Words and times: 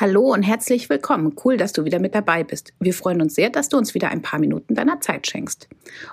Hallo 0.00 0.32
und 0.32 0.44
herzlich 0.44 0.88
willkommen. 0.88 1.34
Cool, 1.44 1.56
dass 1.56 1.72
du 1.72 1.84
wieder 1.84 1.98
mit 1.98 2.14
dabei 2.14 2.44
bist. 2.44 2.72
Wir 2.78 2.94
freuen 2.94 3.20
uns 3.20 3.34
sehr, 3.34 3.50
dass 3.50 3.68
du 3.68 3.76
uns 3.76 3.94
wieder 3.94 4.10
ein 4.10 4.22
paar 4.22 4.38
Minuten 4.38 4.76
deiner 4.76 5.00
Zeit 5.00 5.26
schenkst. 5.26 5.68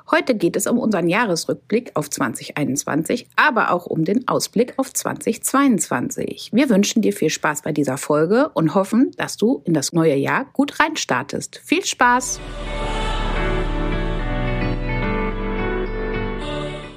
Heute 0.09 0.33
geht 0.33 0.55
es 0.55 0.65
um 0.65 0.79
unseren 0.79 1.07
Jahresrückblick 1.07 1.91
auf 1.93 2.09
2021, 2.09 3.27
aber 3.35 3.69
auch 3.69 3.85
um 3.85 4.03
den 4.03 4.27
Ausblick 4.27 4.73
auf 4.77 4.91
2022. 4.91 6.49
Wir 6.51 6.67
wünschen 6.71 7.03
dir 7.03 7.13
viel 7.13 7.29
Spaß 7.29 7.61
bei 7.61 7.73
dieser 7.73 7.99
Folge 7.99 8.49
und 8.55 8.73
hoffen, 8.73 9.11
dass 9.17 9.37
du 9.37 9.61
in 9.65 9.75
das 9.75 9.93
neue 9.93 10.15
Jahr 10.15 10.45
gut 10.53 10.79
reinstartest. 10.79 11.61
Viel 11.63 11.85
Spaß! 11.85 12.39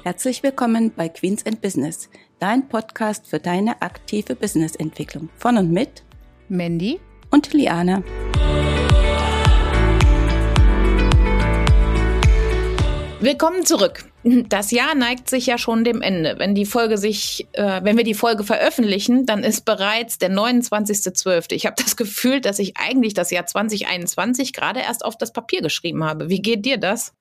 Herzlich 0.01 0.41
willkommen 0.41 0.91
bei 0.95 1.07
Queens 1.07 1.45
and 1.45 1.61
Business, 1.61 2.09
dein 2.39 2.67
Podcast 2.67 3.27
für 3.27 3.37
deine 3.37 3.79
aktive 3.83 4.33
Businessentwicklung. 4.33 5.29
Von 5.37 5.57
und 5.57 5.71
mit 5.71 6.01
Mandy 6.49 6.99
und 7.31 7.53
Liane. 7.53 8.03
Willkommen 13.21 13.65
zurück. 13.65 14.05
Das 14.23 14.71
Jahr 14.71 14.95
neigt 14.95 15.29
sich 15.29 15.45
ja 15.45 15.57
schon 15.57 15.83
dem 15.83 16.01
Ende. 16.01 16.35
Wenn 16.37 16.55
die 16.55 16.65
Folge 16.65 16.97
sich, 16.97 17.47
äh, 17.51 17.81
wenn 17.83 17.97
wir 17.97 18.05
die 18.05 18.13
Folge 18.13 18.43
veröffentlichen, 18.43 19.25
dann 19.25 19.43
ist 19.43 19.65
bereits 19.65 20.17
der 20.17 20.31
29.12. 20.31 21.53
Ich 21.53 21.65
habe 21.65 21.75
das 21.81 21.97
Gefühl, 21.97 22.39
dass 22.39 22.59
ich 22.59 22.77
eigentlich 22.77 23.13
das 23.13 23.29
Jahr 23.29 23.45
2021 23.45 24.53
gerade 24.53 24.79
erst 24.79 25.03
auf 25.03 25.17
das 25.17 25.33
Papier 25.33 25.61
geschrieben 25.61 26.03
habe. 26.03 26.29
Wie 26.29 26.41
geht 26.41 26.65
dir 26.65 26.77
das? 26.77 27.13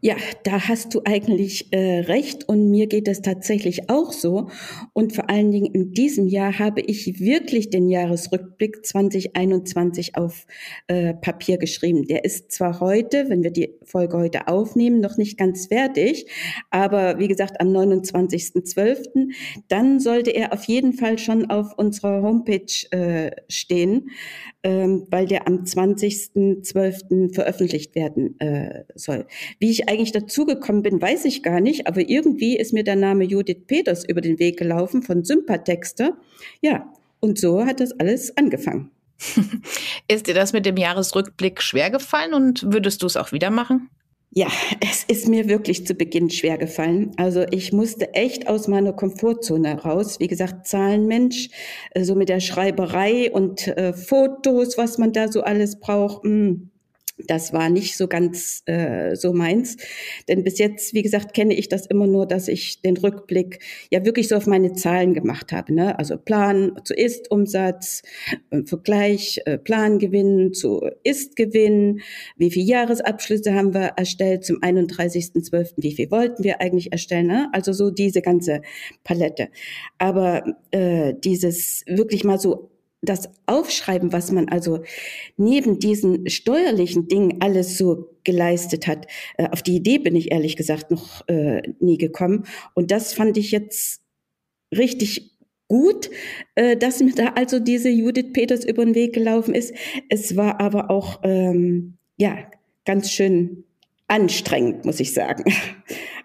Ja, 0.00 0.16
da 0.44 0.68
hast 0.68 0.94
du 0.94 1.02
eigentlich 1.04 1.72
äh, 1.72 2.00
recht 2.00 2.48
und 2.48 2.70
mir 2.70 2.86
geht 2.86 3.08
es 3.08 3.20
tatsächlich 3.20 3.90
auch 3.90 4.12
so. 4.12 4.48
Und 4.92 5.12
vor 5.12 5.28
allen 5.28 5.50
Dingen 5.50 5.72
in 5.74 5.92
diesem 5.92 6.26
Jahr 6.26 6.58
habe 6.58 6.80
ich 6.80 7.20
wirklich 7.20 7.68
den 7.68 7.88
Jahresrückblick 7.88 8.86
2021 8.86 10.16
auf 10.16 10.46
äh, 10.86 11.14
Papier 11.14 11.58
geschrieben. 11.58 12.06
Der 12.06 12.24
ist 12.24 12.52
zwar 12.52 12.80
heute, 12.80 13.28
wenn 13.28 13.42
wir 13.42 13.50
die 13.50 13.74
Folge 13.82 14.16
heute 14.16 14.48
aufnehmen, 14.48 15.00
noch 15.00 15.16
nicht 15.16 15.36
ganz 15.36 15.66
fertig, 15.66 16.26
aber 16.70 17.18
wie 17.18 17.28
gesagt 17.28 17.60
am 17.60 17.68
29.12. 17.68 19.32
Dann 19.68 20.00
sollte 20.00 20.30
er 20.30 20.52
auf 20.52 20.64
jeden 20.64 20.92
Fall 20.92 21.18
schon 21.18 21.50
auf 21.50 21.76
unserer 21.76 22.22
Homepage 22.22 22.86
äh, 22.90 23.32
stehen, 23.48 24.10
ähm, 24.62 25.06
weil 25.10 25.26
der 25.26 25.46
am 25.46 25.64
20.12. 25.64 27.34
veröffentlicht 27.34 27.94
werden 27.94 28.38
äh, 28.40 28.84
soll. 28.94 29.26
Wie 29.58 29.70
ich 29.70 29.88
eigentlich 29.88 30.12
dazugekommen 30.12 30.82
bin, 30.82 31.00
weiß 31.00 31.24
ich 31.24 31.42
gar 31.42 31.60
nicht, 31.60 31.86
aber 31.86 32.08
irgendwie 32.08 32.56
ist 32.56 32.72
mir 32.72 32.84
der 32.84 32.96
Name 32.96 33.24
Judith 33.24 33.66
Peters 33.66 34.04
über 34.04 34.20
den 34.20 34.38
Weg 34.38 34.58
gelaufen 34.58 35.02
von 35.02 35.24
Sympatexter. 35.24 36.16
Ja, 36.60 36.92
und 37.20 37.38
so 37.38 37.64
hat 37.64 37.80
das 37.80 37.92
alles 37.92 38.36
angefangen. 38.36 38.90
ist 40.08 40.26
dir 40.26 40.34
das 40.34 40.52
mit 40.52 40.64
dem 40.64 40.76
Jahresrückblick 40.76 41.62
schwer 41.62 41.90
gefallen 41.90 42.34
und 42.34 42.72
würdest 42.72 43.02
du 43.02 43.06
es 43.06 43.16
auch 43.16 43.32
wieder 43.32 43.50
machen? 43.50 43.90
Ja, 44.32 44.46
es 44.80 45.02
ist 45.02 45.26
mir 45.26 45.48
wirklich 45.48 45.84
zu 45.88 45.94
Beginn 45.94 46.30
schwer 46.30 46.56
gefallen. 46.56 47.10
Also 47.16 47.44
ich 47.50 47.72
musste 47.72 48.14
echt 48.14 48.46
aus 48.46 48.68
meiner 48.68 48.92
Komfortzone 48.92 49.82
raus. 49.82 50.20
Wie 50.20 50.28
gesagt, 50.28 50.68
Zahlenmensch, 50.68 51.48
äh, 51.90 52.04
so 52.04 52.14
mit 52.14 52.28
der 52.28 52.38
Schreiberei 52.38 53.32
und 53.32 53.66
äh, 53.66 53.92
Fotos, 53.92 54.78
was 54.78 54.98
man 54.98 55.12
da 55.12 55.32
so 55.32 55.42
alles 55.42 55.80
braucht. 55.80 56.24
Mh 56.24 56.30
hm, 56.30 56.69
das 57.26 57.52
war 57.52 57.68
nicht 57.68 57.96
so 57.96 58.08
ganz 58.08 58.62
äh, 58.66 59.16
so 59.16 59.32
meins. 59.32 59.76
Denn 60.28 60.44
bis 60.44 60.58
jetzt, 60.58 60.94
wie 60.94 61.02
gesagt, 61.02 61.34
kenne 61.34 61.54
ich 61.54 61.68
das 61.68 61.86
immer 61.86 62.06
nur, 62.06 62.26
dass 62.26 62.48
ich 62.48 62.80
den 62.82 62.96
Rückblick 62.96 63.60
ja 63.90 64.04
wirklich 64.04 64.28
so 64.28 64.36
auf 64.36 64.46
meine 64.46 64.72
Zahlen 64.72 65.14
gemacht 65.14 65.52
habe. 65.52 65.74
Ne? 65.74 65.98
Also 65.98 66.16
Plan 66.16 66.72
zu 66.84 66.94
Ist-Umsatz, 66.94 68.02
äh, 68.50 68.62
Vergleich 68.64 69.40
äh, 69.44 69.58
Plangewinn 69.58 70.52
zu 70.52 70.82
Ist-Gewinn, 71.04 72.00
wie 72.36 72.50
viele 72.50 72.66
Jahresabschlüsse 72.66 73.54
haben 73.54 73.74
wir 73.74 73.92
erstellt 73.96 74.44
zum 74.44 74.60
31.12., 74.60 75.74
wie 75.76 75.92
viel 75.92 76.10
wollten 76.10 76.44
wir 76.44 76.60
eigentlich 76.60 76.92
erstellen. 76.92 77.26
Ne? 77.26 77.48
Also 77.52 77.72
so 77.72 77.90
diese 77.90 78.22
ganze 78.22 78.62
Palette. 79.04 79.48
Aber 79.98 80.44
äh, 80.70 81.14
dieses 81.22 81.84
wirklich 81.86 82.24
mal 82.24 82.38
so 82.38 82.69
das 83.02 83.30
Aufschreiben, 83.46 84.12
was 84.12 84.30
man 84.30 84.48
also 84.48 84.82
neben 85.36 85.78
diesen 85.78 86.28
steuerlichen 86.28 87.08
Dingen 87.08 87.40
alles 87.40 87.78
so 87.78 88.10
geleistet 88.24 88.86
hat, 88.86 89.06
äh, 89.38 89.48
auf 89.50 89.62
die 89.62 89.76
Idee 89.76 89.98
bin 89.98 90.14
ich 90.16 90.30
ehrlich 90.30 90.56
gesagt 90.56 90.90
noch 90.90 91.26
äh, 91.28 91.62
nie 91.80 91.98
gekommen. 91.98 92.44
Und 92.74 92.90
das 92.90 93.14
fand 93.14 93.38
ich 93.38 93.52
jetzt 93.52 94.02
richtig 94.76 95.36
gut, 95.68 96.10
äh, 96.56 96.76
dass 96.76 97.00
mir 97.00 97.14
da 97.14 97.28
also 97.36 97.58
diese 97.58 97.88
Judith 97.88 98.32
Peters 98.32 98.64
über 98.64 98.84
den 98.84 98.94
Weg 98.94 99.14
gelaufen 99.14 99.54
ist. 99.54 99.74
Es 100.08 100.36
war 100.36 100.60
aber 100.60 100.90
auch 100.90 101.20
ähm, 101.22 101.94
ja 102.18 102.36
ganz 102.84 103.10
schön 103.10 103.64
anstrengend, 104.08 104.84
muss 104.84 105.00
ich 105.00 105.14
sagen. 105.14 105.44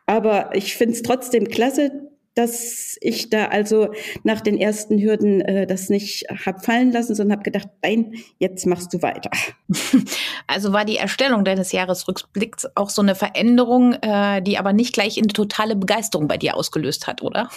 Aber 0.07 0.55
ich 0.55 0.75
finde 0.75 0.93
es 0.93 1.01
trotzdem 1.01 1.47
klasse, 1.47 2.11
dass 2.35 2.97
ich 3.01 3.29
da 3.29 3.45
also 3.45 3.89
nach 4.23 4.41
den 4.41 4.57
ersten 4.57 4.99
Hürden 4.99 5.41
äh, 5.41 5.65
das 5.65 5.89
nicht 5.89 6.25
hab 6.45 6.65
fallen 6.65 6.91
lassen, 6.91 7.15
sondern 7.15 7.37
habe 7.37 7.49
gedacht, 7.49 7.69
nein, 7.81 8.15
jetzt 8.39 8.65
machst 8.65 8.93
du 8.93 9.01
weiter. 9.01 9.31
Also 10.47 10.73
war 10.73 10.85
die 10.85 10.97
Erstellung 10.97 11.43
deines 11.43 11.71
Jahresrückblicks 11.71 12.67
auch 12.75 12.91
so 12.91 13.01
eine 13.01 13.15
Veränderung, 13.15 13.93
äh, 13.93 14.41
die 14.43 14.59
aber 14.59 14.73
nicht 14.73 14.93
gleich 14.93 15.17
in 15.17 15.27
totale 15.27 15.75
Begeisterung 15.75 16.27
bei 16.27 16.37
dir 16.37 16.55
ausgelöst 16.55 17.07
hat, 17.07 17.23
oder? 17.23 17.49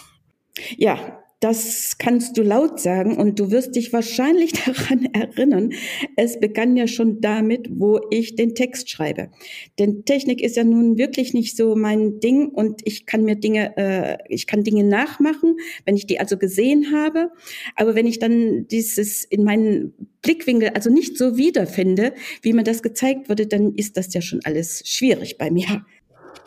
Ja, 0.77 0.99
das 1.41 1.99
kannst 1.99 2.37
du 2.37 2.43
laut 2.43 2.81
sagen 2.81 3.17
und 3.17 3.39
du 3.39 3.53
wirst 3.53 3.77
dich 3.77 3.93
wahrscheinlich 3.93 4.53
daran 4.67 5.05
erinnern. 5.13 5.73
Es 6.17 6.41
begann 6.41 6.77
ja 6.77 6.89
schon 6.89 7.21
damit, 7.21 7.69
wo 7.71 8.01
ich 8.11 8.35
den 8.35 8.55
Text 8.57 8.91
schreibe. 8.91 9.31
Denn 9.79 10.05
Technik 10.05 10.43
ist 10.43 10.57
ja 10.57 10.65
nun 10.65 10.99
wirklich 10.99 11.35
nicht 11.35 11.57
so 11.57 11.77
mein 11.77 12.19
Ding 12.19 12.49
und 12.49 12.81
ich 12.85 13.07
kann 13.07 13.23
mir 13.23 13.37
Dinge, 13.37 13.77
äh, 13.77 14.19
ich 14.29 14.47
kann 14.49 14.65
Dinge 14.65 14.83
nachmachen, 14.83 15.57
wenn 15.85 15.97
ich 15.97 16.07
die 16.07 16.19
also 16.19 16.39
gesehen 16.39 16.93
habe. 16.93 17.31
Aber 17.77 17.95
wenn 17.95 18.07
ich 18.07 18.19
dann 18.19 18.67
dieses 18.67 19.25
in 19.25 19.45
meinen 19.45 19.95
Blickwinkel 20.23 20.71
also 20.71 20.91
nicht 20.91 21.17
so 21.17 21.37
wiederfinde, 21.37 22.15
wie 22.43 22.53
mir 22.53 22.65
das 22.65 22.83
gezeigt 22.83 23.29
wurde, 23.29 23.47
dann 23.47 23.75
ist 23.75 23.97
das 23.97 24.13
ja 24.13 24.21
schon 24.21 24.41
alles 24.43 24.83
schwierig 24.85 25.39
bei 25.39 25.53
mir. 25.53 25.85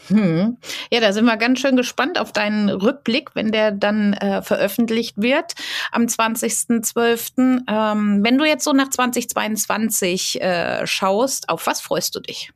Hm. 0.08 0.58
Ja, 0.92 1.00
da 1.00 1.14
sind 1.14 1.26
wir 1.26 1.38
ganz 1.38 1.60
schön 1.60 1.76
gespannt 1.76 2.20
auf 2.20 2.32
deinen 2.32 2.70
Rückblick, 2.70 3.36
wenn 3.36 3.52
der 3.52 3.72
dann 3.72 4.14
äh, 4.14 4.42
veröffentlicht 4.42 5.22
wird 5.22 5.54
am 5.92 6.04
20.12. 6.04 7.62
Ähm, 7.68 8.24
wenn 8.24 8.38
du 8.38 8.46
jetzt 8.46 8.64
so 8.64 8.74
nach 8.74 8.90
2022 8.90 10.42
äh, 10.42 10.86
schaust, 10.86 11.50
auf 11.50 11.68
was 11.68 11.82
freust 11.82 12.16
du 12.16 12.20
dich? 12.20 12.52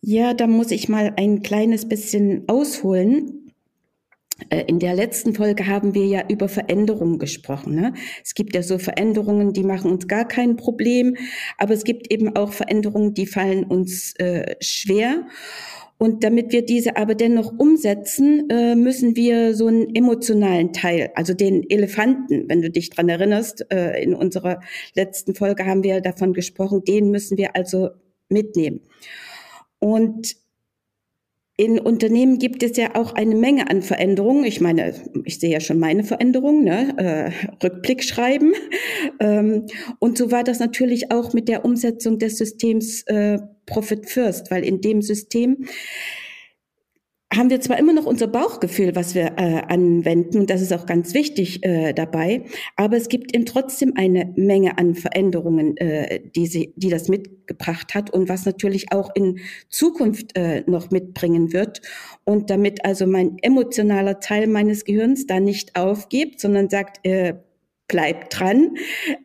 Ja, 0.00 0.34
da 0.34 0.46
muss 0.46 0.70
ich 0.70 0.88
mal 0.88 1.12
ein 1.16 1.42
kleines 1.42 1.88
bisschen 1.88 2.44
ausholen. 2.48 3.52
Äh, 4.50 4.64
in 4.66 4.78
der 4.78 4.94
letzten 4.94 5.34
Folge 5.34 5.66
haben 5.66 5.94
wir 5.94 6.06
ja 6.06 6.22
über 6.28 6.48
Veränderungen 6.48 7.18
gesprochen. 7.18 7.74
Ne? 7.74 7.94
Es 8.22 8.34
gibt 8.34 8.54
ja 8.54 8.62
so 8.62 8.78
Veränderungen, 8.78 9.52
die 9.52 9.64
machen 9.64 9.90
uns 9.90 10.08
gar 10.08 10.26
kein 10.26 10.56
Problem, 10.56 11.16
aber 11.58 11.74
es 11.74 11.84
gibt 11.84 12.12
eben 12.12 12.36
auch 12.36 12.52
Veränderungen, 12.52 13.14
die 13.14 13.26
fallen 13.26 13.64
uns 13.64 14.14
äh, 14.16 14.56
schwer. 14.60 15.26
Und 15.98 16.24
damit 16.24 16.52
wir 16.52 16.64
diese 16.64 16.96
aber 16.96 17.14
dennoch 17.14 17.58
umsetzen, 17.58 18.50
äh, 18.50 18.74
müssen 18.74 19.16
wir 19.16 19.54
so 19.54 19.66
einen 19.66 19.94
emotionalen 19.94 20.72
Teil, 20.72 21.10
also 21.14 21.32
den 21.32 21.68
Elefanten, 21.70 22.48
wenn 22.48 22.60
du 22.60 22.70
dich 22.70 22.90
dran 22.90 23.08
erinnerst, 23.08 23.66
äh, 23.72 24.02
in 24.02 24.14
unserer 24.14 24.60
letzten 24.94 25.34
Folge 25.34 25.64
haben 25.64 25.82
wir 25.82 26.02
davon 26.02 26.34
gesprochen, 26.34 26.84
den 26.84 27.10
müssen 27.10 27.38
wir 27.38 27.56
also 27.56 27.90
mitnehmen. 28.28 28.80
Und 29.78 30.36
in 31.58 31.78
Unternehmen 31.78 32.38
gibt 32.38 32.62
es 32.62 32.76
ja 32.76 32.96
auch 32.96 33.14
eine 33.14 33.34
Menge 33.34 33.70
an 33.70 33.80
Veränderungen. 33.80 34.44
Ich 34.44 34.60
meine, 34.60 34.92
ich 35.24 35.40
sehe 35.40 35.50
ja 35.50 35.60
schon 35.60 35.78
meine 35.78 36.04
Veränderungen, 36.04 36.64
ne? 36.64 36.94
äh, 36.98 37.64
Rückblick 37.64 38.04
schreiben. 38.04 38.52
Ähm, 39.20 39.66
und 39.98 40.18
so 40.18 40.30
war 40.30 40.44
das 40.44 40.58
natürlich 40.58 41.10
auch 41.10 41.32
mit 41.32 41.48
der 41.48 41.64
Umsetzung 41.64 42.18
des 42.18 42.36
Systems 42.36 43.02
äh, 43.04 43.38
Profit 43.66 44.08
First, 44.08 44.50
weil 44.50 44.64
in 44.64 44.80
dem 44.80 45.02
System 45.02 45.66
haben 47.34 47.50
wir 47.50 47.60
zwar 47.60 47.78
immer 47.78 47.92
noch 47.92 48.06
unser 48.06 48.28
Bauchgefühl, 48.28 48.94
was 48.94 49.14
wir 49.14 49.32
äh, 49.36 49.62
anwenden, 49.66 50.38
und 50.38 50.50
das 50.50 50.62
ist 50.62 50.72
auch 50.72 50.86
ganz 50.86 51.12
wichtig 51.12 51.64
äh, 51.64 51.92
dabei, 51.92 52.44
aber 52.76 52.96
es 52.96 53.08
gibt 53.08 53.34
eben 53.34 53.46
trotzdem 53.46 53.94
eine 53.96 54.32
Menge 54.36 54.78
an 54.78 54.94
Veränderungen, 54.94 55.76
äh, 55.76 56.20
die, 56.34 56.46
sie, 56.46 56.72
die 56.76 56.88
das 56.88 57.08
mitgebracht 57.08 57.94
hat 57.94 58.10
und 58.10 58.28
was 58.28 58.46
natürlich 58.46 58.92
auch 58.92 59.10
in 59.14 59.40
Zukunft 59.68 60.36
äh, 60.36 60.62
noch 60.66 60.90
mitbringen 60.90 61.52
wird. 61.52 61.82
Und 62.24 62.48
damit 62.48 62.84
also 62.84 63.06
mein 63.06 63.36
emotionaler 63.42 64.20
Teil 64.20 64.46
meines 64.46 64.84
Gehirns 64.84 65.26
da 65.26 65.40
nicht 65.40 65.74
aufgibt, 65.76 66.40
sondern 66.40 66.70
sagt, 66.70 67.04
äh, 67.04 67.34
bleibt 67.88 68.38
dran, 68.38 68.76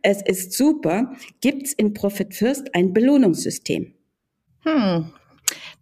es 0.02 0.22
ist 0.22 0.54
super, 0.54 1.16
gibt's 1.40 1.74
in 1.74 1.94
Profit 1.94 2.34
First 2.34 2.74
ein 2.76 2.94
Belohnungssystem. 2.94 3.94
Hm, 4.64 5.14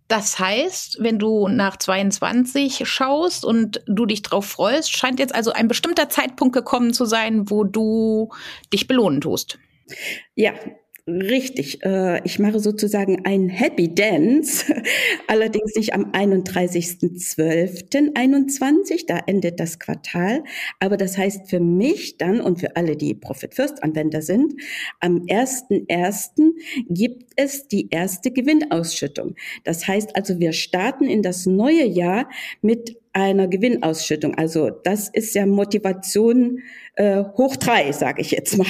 das 0.07 0.39
heißt, 0.39 0.97
wenn 1.01 1.19
du 1.19 1.47
nach 1.47 1.77
22 1.77 2.89
schaust 2.89 3.45
und 3.45 3.81
du 3.85 4.07
dich 4.07 4.23
drauf 4.23 4.45
freust, 4.45 4.91
scheint 4.91 5.19
jetzt 5.19 5.35
also 5.35 5.51
ein 5.51 5.67
bestimmter 5.67 6.09
Zeitpunkt 6.09 6.53
gekommen 6.53 6.93
zu 6.93 7.05
sein, 7.05 7.49
wo 7.51 7.63
du 7.63 8.29
dich 8.73 8.87
belohnen 8.87 9.21
tust. 9.21 9.59
Ja, 10.35 10.53
Richtig. 11.09 11.83
Äh, 11.83 12.21
ich 12.23 12.37
mache 12.37 12.59
sozusagen 12.59 13.25
ein 13.25 13.49
Happy 13.49 13.91
Dance, 13.93 14.65
allerdings 15.27 15.75
nicht 15.75 15.93
am 15.93 16.11
31.12.21, 16.11 19.05
da 19.07 19.19
endet 19.25 19.59
das 19.59 19.79
Quartal. 19.79 20.43
Aber 20.79 20.95
das 20.97 21.17
heißt 21.17 21.49
für 21.49 21.59
mich 21.59 22.17
dann 22.17 22.39
und 22.41 22.59
für 22.59 22.75
alle, 22.75 22.95
die 22.95 23.15
Profit 23.15 23.55
First 23.55 23.81
Anwender 23.83 24.21
sind, 24.21 24.53
am 24.99 25.25
1.1. 25.25 26.51
gibt 26.89 27.31
es 27.35 27.67
die 27.67 27.89
erste 27.89 28.29
Gewinnausschüttung. 28.31 29.33
Das 29.63 29.87
heißt 29.87 30.15
also, 30.15 30.39
wir 30.39 30.53
starten 30.53 31.05
in 31.05 31.23
das 31.23 31.47
neue 31.47 31.85
Jahr 31.85 32.29
mit 32.61 32.97
einer 33.13 33.47
Gewinnausschüttung. 33.47 34.35
Also 34.35 34.69
das 34.69 35.09
ist 35.09 35.33
ja 35.33 35.47
Motivation 35.47 36.59
äh, 36.95 37.23
hoch 37.35 37.55
drei, 37.55 37.91
sage 37.91 38.21
ich 38.21 38.29
jetzt 38.31 38.57
mal. 38.57 38.67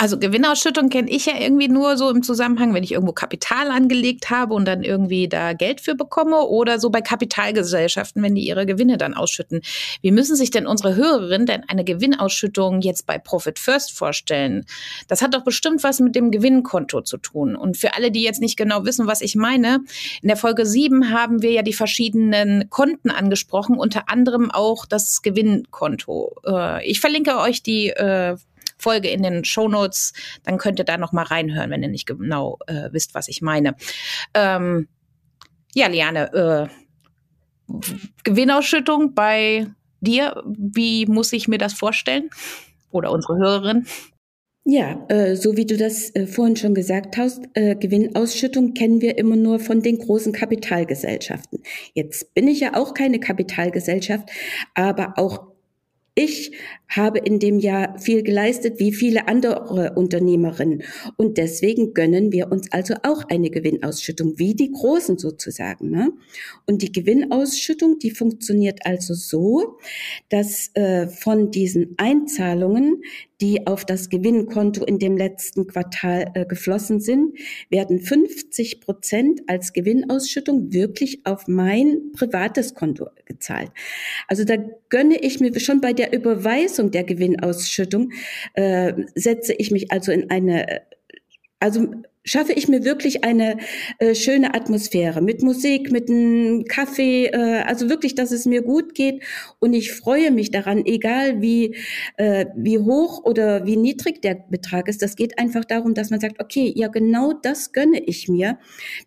Also 0.00 0.18
Gewinnausschüttung 0.18 0.88
kenne 0.88 1.10
ich 1.10 1.26
ja 1.26 1.34
irgendwie 1.38 1.68
nur 1.68 1.98
so 1.98 2.08
im 2.08 2.22
Zusammenhang, 2.22 2.72
wenn 2.72 2.82
ich 2.82 2.92
irgendwo 2.92 3.12
Kapital 3.12 3.70
angelegt 3.70 4.30
habe 4.30 4.54
und 4.54 4.64
dann 4.64 4.82
irgendwie 4.82 5.28
da 5.28 5.52
Geld 5.52 5.82
für 5.82 5.94
bekomme 5.94 6.40
oder 6.40 6.80
so 6.80 6.88
bei 6.88 7.02
Kapitalgesellschaften, 7.02 8.22
wenn 8.22 8.34
die 8.34 8.48
ihre 8.48 8.64
Gewinne 8.64 8.96
dann 8.96 9.12
ausschütten. 9.12 9.60
Wie 10.00 10.10
müssen 10.10 10.36
sich 10.36 10.50
denn 10.50 10.66
unsere 10.66 10.96
Hörerinnen 10.96 11.46
denn 11.46 11.68
eine 11.68 11.84
Gewinnausschüttung 11.84 12.80
jetzt 12.80 13.06
bei 13.06 13.18
Profit 13.18 13.58
First 13.58 13.92
vorstellen? 13.92 14.64
Das 15.06 15.20
hat 15.20 15.34
doch 15.34 15.44
bestimmt 15.44 15.84
was 15.84 16.00
mit 16.00 16.14
dem 16.14 16.30
Gewinnkonto 16.30 17.02
zu 17.02 17.18
tun. 17.18 17.54
Und 17.54 17.76
für 17.76 17.94
alle, 17.94 18.10
die 18.10 18.22
jetzt 18.22 18.40
nicht 18.40 18.56
genau 18.56 18.86
wissen, 18.86 19.06
was 19.06 19.20
ich 19.20 19.34
meine, 19.34 19.80
in 20.22 20.28
der 20.28 20.38
Folge 20.38 20.64
7 20.64 21.10
haben 21.10 21.42
wir 21.42 21.50
ja 21.50 21.60
die 21.60 21.74
verschiedenen 21.74 22.70
Konten 22.70 23.10
angesprochen, 23.10 23.76
unter 23.76 24.08
anderem 24.08 24.50
auch 24.50 24.86
das 24.86 25.20
Gewinnkonto. 25.20 26.36
Äh, 26.46 26.88
ich 26.88 27.00
verlinke 27.00 27.36
euch 27.36 27.62
die 27.62 27.90
äh, 27.90 28.36
Folge 28.80 29.10
in 29.10 29.22
den 29.22 29.44
Show 29.44 29.68
Notes. 29.68 30.12
Dann 30.44 30.58
könnt 30.58 30.78
ihr 30.78 30.84
da 30.84 30.96
noch 30.96 31.12
mal 31.12 31.24
reinhören, 31.24 31.70
wenn 31.70 31.82
ihr 31.82 31.88
nicht 31.88 32.06
genau 32.06 32.58
äh, 32.66 32.88
wisst, 32.92 33.14
was 33.14 33.28
ich 33.28 33.42
meine. 33.42 33.76
Ähm, 34.34 34.88
ja, 35.74 35.86
Liane, 35.86 36.32
äh, 36.32 36.68
Gewinnausschüttung 38.24 39.14
bei 39.14 39.66
dir, 40.00 40.42
wie 40.46 41.06
muss 41.06 41.32
ich 41.32 41.46
mir 41.46 41.58
das 41.58 41.74
vorstellen? 41.74 42.30
Oder 42.90 43.12
unsere 43.12 43.36
Hörerin? 43.36 43.86
Ja, 44.64 45.06
äh, 45.08 45.36
so 45.36 45.56
wie 45.56 45.64
du 45.64 45.76
das 45.76 46.14
äh, 46.14 46.26
vorhin 46.26 46.56
schon 46.56 46.74
gesagt 46.74 47.16
hast, 47.16 47.42
äh, 47.54 47.76
Gewinnausschüttung 47.76 48.74
kennen 48.74 49.00
wir 49.00 49.16
immer 49.16 49.36
nur 49.36 49.58
von 49.58 49.80
den 49.80 49.98
großen 49.98 50.32
Kapitalgesellschaften. 50.32 51.62
Jetzt 51.94 52.34
bin 52.34 52.46
ich 52.46 52.60
ja 52.60 52.76
auch 52.76 52.92
keine 52.92 53.20
Kapitalgesellschaft, 53.20 54.28
aber 54.74 55.14
auch 55.16 55.46
ich 56.14 56.52
habe 56.90 57.18
in 57.20 57.38
dem 57.38 57.58
Jahr 57.58 57.98
viel 57.98 58.22
geleistet, 58.22 58.78
wie 58.78 58.92
viele 58.92 59.28
andere 59.28 59.94
Unternehmerinnen. 59.94 60.82
Und 61.16 61.38
deswegen 61.38 61.94
gönnen 61.94 62.32
wir 62.32 62.50
uns 62.50 62.70
also 62.72 62.94
auch 63.02 63.24
eine 63.28 63.50
Gewinnausschüttung, 63.50 64.38
wie 64.38 64.54
die 64.54 64.72
Großen 64.72 65.18
sozusagen. 65.18 65.90
Ne? 65.90 66.12
Und 66.66 66.82
die 66.82 66.92
Gewinnausschüttung, 66.92 67.98
die 67.98 68.10
funktioniert 68.10 68.80
also 68.84 69.14
so, 69.14 69.78
dass 70.28 70.70
äh, 70.74 71.08
von 71.08 71.50
diesen 71.50 71.94
Einzahlungen 71.96 73.02
die 73.40 73.66
auf 73.66 73.84
das 73.84 74.10
Gewinnkonto 74.10 74.84
in 74.84 74.98
dem 74.98 75.16
letzten 75.16 75.66
Quartal 75.66 76.30
äh, 76.34 76.44
geflossen 76.44 77.00
sind, 77.00 77.38
werden 77.70 78.00
50 78.00 78.80
Prozent 78.80 79.40
als 79.46 79.72
Gewinnausschüttung 79.72 80.72
wirklich 80.72 81.24
auf 81.24 81.48
mein 81.48 82.12
privates 82.12 82.74
Konto 82.74 83.08
gezahlt. 83.24 83.70
Also 84.28 84.44
da 84.44 84.56
gönne 84.88 85.18
ich 85.20 85.40
mir 85.40 85.58
schon 85.58 85.80
bei 85.80 85.92
der 85.92 86.12
Überweisung 86.12 86.79
der 86.88 87.04
Gewinnausschüttung, 87.04 88.12
äh, 88.54 88.94
setze 89.14 89.52
ich 89.52 89.70
mich 89.70 89.92
also 89.92 90.12
in 90.12 90.30
eine 90.30 90.82
also 91.60 91.88
schaffe 92.24 92.52
ich 92.52 92.68
mir 92.68 92.84
wirklich 92.84 93.24
eine 93.24 93.56
äh, 93.98 94.14
schöne 94.14 94.54
Atmosphäre 94.54 95.22
mit 95.22 95.42
Musik, 95.42 95.90
mit 95.90 96.10
einem 96.10 96.64
Kaffee, 96.66 97.26
äh, 97.26 97.62
also 97.66 97.88
wirklich, 97.88 98.14
dass 98.14 98.30
es 98.30 98.44
mir 98.44 98.62
gut 98.62 98.94
geht 98.94 99.22
und 99.58 99.72
ich 99.72 99.92
freue 99.92 100.30
mich 100.30 100.50
daran, 100.50 100.84
egal 100.84 101.40
wie 101.40 101.76
äh, 102.18 102.46
wie 102.54 102.78
hoch 102.78 103.24
oder 103.24 103.64
wie 103.64 103.76
niedrig 103.76 104.20
der 104.20 104.34
Betrag 104.34 104.88
ist. 104.88 105.00
Das 105.00 105.16
geht 105.16 105.38
einfach 105.38 105.64
darum, 105.64 105.94
dass 105.94 106.10
man 106.10 106.20
sagt, 106.20 106.40
okay, 106.42 106.72
ja 106.76 106.88
genau 106.88 107.32
das 107.32 107.72
gönne 107.72 108.00
ich 108.04 108.28
mir, 108.28 108.58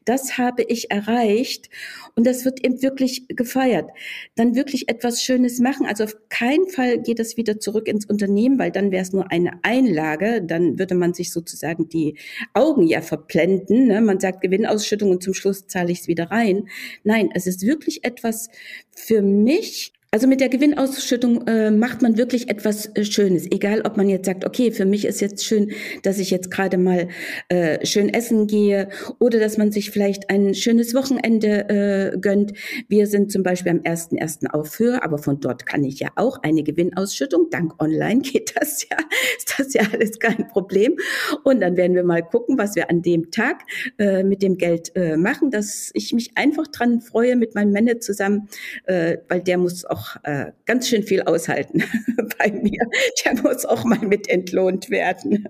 das 0.06 0.38
habe 0.38 0.64
ich 0.64 0.90
erreicht 0.90 1.70
und 2.16 2.26
das 2.26 2.46
wird 2.46 2.66
eben 2.66 2.82
wirklich 2.82 3.28
gefeiert. 3.28 3.92
Dann 4.36 4.56
wirklich 4.56 4.90
etwas 4.90 5.22
Schönes 5.22 5.60
machen. 5.60 5.86
Also 5.86 6.06
auf 6.06 6.16
keinen 6.30 6.68
Fall 6.68 7.00
geht 7.00 7.20
es 7.20 7.38
wieder 7.38 7.60
zurück 7.60 7.88
ins 7.88 8.06
Unternehmen, 8.06 8.58
weil 8.58 8.72
dann 8.72 8.92
wäre 8.92 9.04
es 9.04 9.14
nur 9.14 9.32
eine 9.32 9.60
Einlage, 9.62 10.42
dann 10.42 10.80
würde 10.80 10.96
man 10.96 11.14
sich 11.14 11.32
sozusagen 11.32 11.90
die 11.90 12.18
Augen 12.54 12.88
ja 12.88 13.03
verblenden. 13.04 13.88
Ne? 13.88 14.02
Man 14.02 14.20
sagt 14.20 14.42
Gewinnausschüttung 14.42 15.12
und 15.12 15.24
zum 15.24 15.34
Schluss 15.34 15.68
zahle 15.68 15.92
ich 15.92 16.02
es 16.02 16.08
wieder 16.08 16.32
rein. 16.32 16.68
Nein, 17.04 17.30
es 17.34 17.48
ist 17.48 17.66
wirklich 17.66 18.04
etwas 18.04 18.50
für 18.96 19.22
mich, 19.22 19.94
also 20.14 20.28
mit 20.28 20.42
der 20.42 20.50
Gewinnausschüttung 20.50 21.48
äh, 21.48 21.72
macht 21.72 22.04
man 22.04 22.20
wirklich 22.20 22.48
etwas 22.48 22.86
äh, 22.94 23.04
Schönes. 23.04 23.52
Egal, 23.52 23.82
ob 23.82 23.98
man 23.98 24.08
jetzt 24.10 24.28
sagt, 24.28 24.46
okay, 24.46 24.72
für 24.72 24.86
mich 24.86 25.06
ist 25.06 25.22
jetzt 25.22 25.44
schön, 25.44 25.72
dass 26.04 26.20
ich 26.20 26.30
jetzt 26.30 26.52
gerade 26.52 26.78
mal 26.78 27.08
äh, 27.50 27.84
schön 27.84 28.10
essen 28.10 28.46
gehe 28.46 28.90
oder 29.18 29.40
dass 29.40 29.58
man 29.58 29.72
sich 29.72 29.90
vielleicht 29.90 30.30
ein 30.30 30.54
schönes 30.54 30.94
Wochenende 30.94 32.14
äh, 32.14 32.20
gönnt. 32.20 32.54
Wir 32.88 33.08
sind 33.08 33.32
zum 33.32 33.42
Beispiel 33.42 33.72
am 33.72 33.80
1.1. 33.80 34.52
auf 34.52 34.78
Höhe, 34.78 35.02
aber 35.02 35.18
von 35.18 35.40
dort 35.40 35.66
kann 35.66 35.84
ich 35.84 36.00
ja 36.00 36.10
auch 36.16 36.44
eine 36.44 36.62
Gewinnausschüttung. 36.62 37.48
Dank 37.50 37.82
online 37.82 38.22
geht 38.22 38.54
das 38.56 38.84
ja, 38.84 38.98
ist 39.36 39.56
das 39.58 39.74
ja 39.74 39.82
alles 39.92 40.20
kein 40.20 40.48
Problem. 40.48 40.96
Und 41.44 41.60
dann 41.60 41.76
werden 41.76 41.96
wir 41.96 42.04
mal 42.04 42.22
gucken, 42.22 42.60
was 42.60 42.76
wir 42.76 42.92
an 42.92 43.02
dem 43.02 43.32
Tag 43.32 43.64
äh, 43.98 44.22
mit 44.22 44.44
dem 44.44 44.60
Geld 44.60 44.96
äh, 44.96 45.18
machen, 45.18 45.50
dass 45.50 45.90
ich 45.96 46.14
mich 46.14 46.38
einfach 46.38 46.68
dran 46.68 47.02
freue 47.02 47.36
mit 47.36 47.56
meinem 47.56 47.72
Männer 47.72 48.00
zusammen, 48.00 48.48
äh, 48.86 49.18
weil 49.28 49.42
der 49.42 49.58
muss 49.58 49.86
auch 49.86 50.03
auch 50.04 50.16
äh, 50.24 50.52
ganz 50.66 50.88
schön 50.88 51.04
viel 51.04 51.22
aushalten 51.24 51.84
bei 52.38 52.52
mir. 52.52 52.82
Der 53.26 53.42
muss 53.42 53.66
auch 53.66 53.84
mal 53.84 54.00
mit 54.00 54.28
entlohnt 54.30 54.90
werden. 54.90 55.48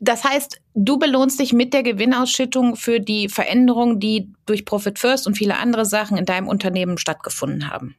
Das 0.00 0.24
heißt, 0.24 0.60
du 0.74 0.98
belohnst 0.98 1.40
dich 1.40 1.52
mit 1.52 1.72
der 1.72 1.82
Gewinnausschüttung 1.82 2.76
für 2.76 3.00
die 3.00 3.28
Veränderungen, 3.28 3.98
die 3.98 4.32
durch 4.44 4.64
Profit 4.64 4.98
First 4.98 5.26
und 5.26 5.36
viele 5.36 5.56
andere 5.56 5.86
Sachen 5.86 6.18
in 6.18 6.26
deinem 6.26 6.48
Unternehmen 6.48 6.98
stattgefunden 6.98 7.70
haben. 7.70 7.96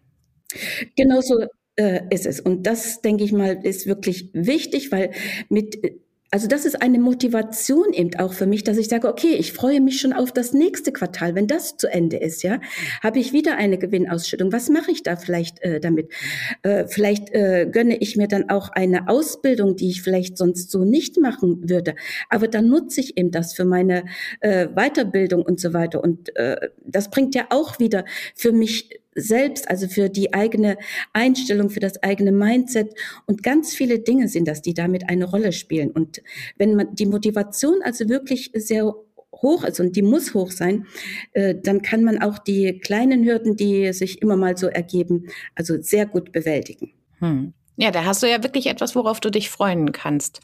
Genau 0.96 1.22
so 1.22 1.40
äh, 1.76 2.02
ist 2.12 2.26
es. 2.26 2.40
Und 2.40 2.64
das, 2.64 3.02
denke 3.02 3.24
ich 3.24 3.32
mal, 3.32 3.60
ist 3.64 3.88
wirklich 3.88 4.30
wichtig, 4.34 4.92
weil 4.92 5.12
mit 5.50 5.78
also 6.30 6.48
das 6.48 6.66
ist 6.66 6.82
eine 6.82 7.00
Motivation 7.00 7.94
eben 7.94 8.16
auch 8.20 8.34
für 8.34 8.48
mich, 8.48 8.64
dass 8.64 8.78
ich 8.78 8.90
sage, 8.90 9.08
okay, 9.08 9.36
ich 9.36 9.54
freue 9.54 9.80
mich 9.80 10.02
schon 10.02 10.12
auf 10.12 10.34
das 10.34 10.54
nächste 10.54 10.92
Quartal. 10.92 11.36
Wenn 11.36 11.48
das 11.48 11.78
zu 11.78 11.88
Ende 11.88 12.18
ist, 12.18 12.44
ja, 12.44 12.60
habe 13.02 13.20
ich 13.20 13.32
wieder 13.32 13.56
eine 13.56 13.78
Gewinnausschüttung. 13.78 14.52
Was 14.52 14.70
mache 14.70 14.92
ich 14.92 15.04
da 15.04 15.16
vielleicht 15.16 15.62
äh, 15.62 15.80
damit? 15.80 16.12
Äh, 16.64 16.86
vielleicht 16.88 17.34
äh, 17.34 17.68
gönne 17.72 17.98
ich 17.98 18.18
mir 18.18 18.28
dann 18.28 18.50
auch 18.50 18.70
eine 18.70 19.08
Ausbildung, 19.08 19.78
die 19.78 19.90
ich 19.90 20.02
vielleicht 20.02 20.38
sonst 20.38 20.70
so 20.70 20.84
nicht 20.84 21.18
machen 21.18 21.70
würde. 21.70 21.96
Aber 22.30 22.48
dann 22.48 22.68
nutze 22.68 23.00
ich 23.00 23.18
eben 23.18 23.32
das 23.32 23.54
für 23.54 23.66
meine 23.66 24.04
äh, 24.42 24.68
Weiterbildung 24.68 25.44
und 25.44 25.62
so 25.62 25.74
weiter. 25.74 26.04
Und 26.04 26.36
äh, 26.36 26.70
das 26.86 27.10
bringt 27.10 27.36
ja 27.36 27.48
auch 27.52 27.80
wieder 27.80 28.04
für 28.36 28.52
mich 28.52 29.00
selbst, 29.18 29.70
also 29.70 29.88
für 29.88 30.10
die 30.10 30.34
eigene 30.34 30.78
Einstellung, 31.12 31.70
für 31.70 31.80
das 31.80 32.02
eigene 32.04 32.32
Mindset 32.32 32.94
und 33.26 33.44
ganz 33.44 33.74
viele 33.74 34.00
Dinge 34.00 34.28
sind 34.28 34.48
das, 34.48 34.62
die 34.62 34.74
damit 34.74 35.10
eine 35.10 35.26
Rolle 35.26 35.52
spielen. 35.52 35.92
Und 35.92 36.22
wenn 36.58 36.76
man 36.76 36.96
die 36.96 37.08
Motivation 37.08 37.82
also 37.84 38.08
wirklich 38.08 38.52
sehr 38.54 38.94
hoch 39.34 39.64
ist 39.64 39.80
und 39.80 39.96
die 39.96 40.02
muss 40.02 40.34
hoch 40.34 40.52
sein, 40.52 40.86
äh, 41.34 41.56
dann 41.62 41.82
kann 41.82 42.04
man 42.04 42.22
auch 42.22 42.38
die 42.38 42.80
kleinen 42.80 43.26
Hürden, 43.26 43.56
die 43.56 43.92
sich 43.94 44.22
immer 44.22 44.38
mal 44.38 44.58
so 44.58 44.68
ergeben, 44.68 45.28
also 45.56 45.82
sehr 45.82 46.06
gut 46.06 46.32
bewältigen. 46.32 46.94
Hm. 47.20 47.54
Ja, 47.80 47.92
da 47.92 48.06
hast 48.06 48.24
du 48.24 48.30
ja 48.30 48.42
wirklich 48.42 48.66
etwas, 48.66 48.96
worauf 48.96 49.20
du 49.20 49.30
dich 49.30 49.52
freuen 49.52 49.92
kannst. 49.92 50.42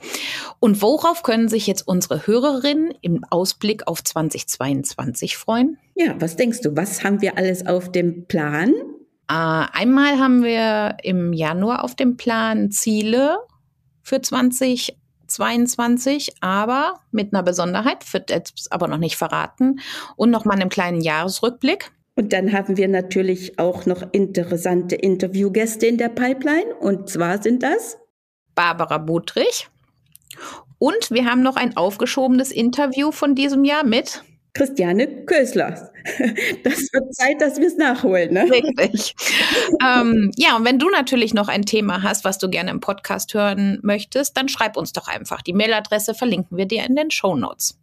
Und 0.60 0.84
worauf 0.84 1.24
können 1.24 1.50
sich 1.50 1.66
jetzt 1.66 1.88
unsere 1.88 2.28
Hörerinnen 2.28 2.94
im 3.02 3.26
Ausblick 3.32 3.88
auf 3.88 4.04
2022 4.04 5.36
freuen? 5.36 5.80
Ja, 5.96 6.14
was 6.20 6.36
denkst 6.36 6.62
du? 6.62 6.76
Was 6.76 7.04
haben 7.04 7.22
wir 7.22 7.36
alles 7.36 7.66
auf 7.66 7.92
dem 7.92 8.28
Plan? 8.28 8.72
Äh, 9.28 9.34
einmal 9.34 10.20
haben 10.20 10.44
wir 10.44 10.98
im 11.02 11.34
Januar 11.34 11.84
auf 11.84 11.96
dem 11.96 12.18
Plan 12.18 12.70
Ziele 12.70 13.40
für 14.04 14.22
2022, 14.22 16.36
aber 16.40 17.00
mit 17.10 17.34
einer 17.34 17.42
Besonderheit, 17.42 18.14
wird 18.14 18.30
jetzt 18.30 18.72
aber 18.72 18.88
noch 18.88 19.00
nicht 19.00 19.16
verraten, 19.16 19.80
und 20.16 20.30
nochmal 20.30 20.58
einem 20.58 20.70
kleinen 20.70 21.02
Jahresrückblick. 21.02 21.92
Und 22.16 22.32
dann 22.32 22.54
haben 22.54 22.78
wir 22.78 22.88
natürlich 22.88 23.58
auch 23.58 23.86
noch 23.86 24.04
interessante 24.12 24.96
Interviewgäste 24.96 25.88
in 25.88 25.98
der 25.98 26.10
Pipeline. 26.10 26.76
Und 26.76 27.10
zwar 27.10 27.42
sind 27.42 27.64
das 27.64 27.98
Barbara 28.54 29.00
Butrich. 29.00 29.68
Und 30.78 31.12
wir 31.12 31.26
haben 31.26 31.42
noch 31.42 31.56
ein 31.56 31.76
aufgeschobenes 31.78 32.52
Interview 32.52 33.12
von 33.12 33.36
diesem 33.36 33.64
Jahr 33.64 33.84
mit 33.84 34.24
Christiane 34.54 35.26
Kösler. 35.26 35.90
Das 36.64 36.80
wird 36.92 37.16
Zeit, 37.16 37.42
dass 37.42 37.60
wir 37.60 37.68
es 37.68 37.78
nachholen. 37.78 38.34
Ne? 38.34 38.44
Richtig. 38.52 39.16
ähm, 39.82 40.32
ja, 40.36 40.58
und 40.58 40.66
wenn 40.66 40.78
du 40.78 40.90
natürlich 40.90 41.34
noch 41.34 41.48
ein 41.48 41.66
Thema 41.66 42.04
hast, 42.04 42.26
was 42.26 42.38
du 42.38 42.50
gerne 42.50 42.72
im 42.72 42.82
Podcast 42.82 43.34
hören 43.34 43.80
möchtest, 43.82 44.38
dann 44.38 44.50
schreib 44.50 44.76
uns 44.78 44.92
doch 44.92 45.08
einfach. 45.08 45.42
Die 45.42 45.54
Mailadresse 45.54 46.14
verlinken 46.14 46.58
wir 46.58 46.66
dir 46.66 46.86
in 46.86 46.96
den 46.96 47.10
Show 47.10 47.36
Notes. 47.36 47.80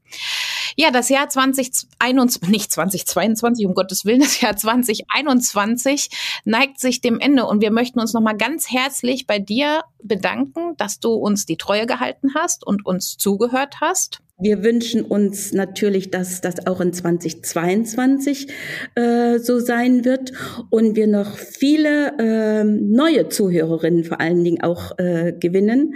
Ja, 0.76 0.90
das 0.90 1.08
Jahr 1.08 1.28
2021, 1.28 2.48
nicht 2.48 2.70
2022, 2.72 3.66
um 3.66 3.74
Gottes 3.74 4.04
Willen, 4.04 4.20
das 4.20 4.40
Jahr 4.40 4.56
2021 4.56 6.10
neigt 6.44 6.80
sich 6.80 7.00
dem 7.00 7.20
Ende 7.20 7.46
und 7.46 7.60
wir 7.60 7.70
möchten 7.70 8.00
uns 8.00 8.12
nochmal 8.12 8.36
ganz 8.36 8.70
herzlich 8.70 9.26
bei 9.26 9.38
dir 9.38 9.82
bedanken, 10.02 10.76
dass 10.76 11.00
du 11.00 11.12
uns 11.14 11.46
die 11.46 11.56
Treue 11.56 11.86
gehalten 11.86 12.34
hast 12.34 12.66
und 12.66 12.86
uns 12.86 13.16
zugehört 13.16 13.80
hast. 13.80 14.20
Wir 14.42 14.64
wünschen 14.64 15.04
uns 15.04 15.52
natürlich, 15.52 16.10
dass 16.10 16.40
das 16.40 16.66
auch 16.66 16.80
in 16.80 16.94
2022 16.94 18.48
äh, 18.94 19.38
so 19.38 19.58
sein 19.58 20.06
wird 20.06 20.32
und 20.70 20.96
wir 20.96 21.06
noch 21.06 21.36
viele 21.36 22.16
äh, 22.18 22.64
neue 22.64 23.28
Zuhörerinnen 23.28 24.04
vor 24.04 24.18
allen 24.18 24.42
Dingen 24.42 24.62
auch 24.62 24.98
äh, 24.98 25.34
gewinnen. 25.38 25.94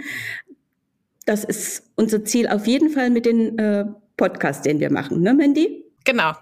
Das 1.25 1.43
ist 1.43 1.89
unser 1.95 2.23
Ziel 2.23 2.47
auf 2.47 2.67
jeden 2.67 2.91
Fall 2.91 3.09
mit 3.09 3.25
den 3.25 3.57
Podcasts, 4.17 4.63
den 4.63 4.79
wir 4.79 4.91
machen, 4.91 5.21
ne, 5.21 5.33
Mandy? 5.33 5.83
Genau. 6.03 6.33